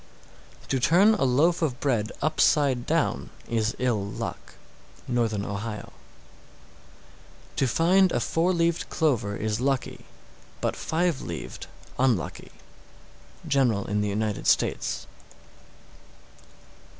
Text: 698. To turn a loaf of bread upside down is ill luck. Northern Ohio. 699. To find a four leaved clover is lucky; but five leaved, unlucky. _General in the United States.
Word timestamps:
698. 0.63 0.69
To 0.81 0.87
turn 0.89 1.13
a 1.13 1.23
loaf 1.29 1.61
of 1.61 1.79
bread 1.79 2.11
upside 2.23 2.87
down 2.87 3.29
is 3.47 3.75
ill 3.77 4.03
luck. 4.03 4.55
Northern 5.07 5.45
Ohio. 5.45 5.93
699. 7.55 7.55
To 7.57 7.67
find 7.67 8.11
a 8.11 8.19
four 8.19 8.51
leaved 8.51 8.89
clover 8.89 9.35
is 9.37 9.61
lucky; 9.61 10.05
but 10.59 10.75
five 10.75 11.21
leaved, 11.21 11.67
unlucky. 11.99 12.51
_General 13.47 13.87
in 13.87 14.01
the 14.01 14.09
United 14.09 14.47
States. 14.47 15.05